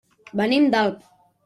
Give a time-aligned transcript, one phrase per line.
[0.41, 1.07] Venim d'Alp.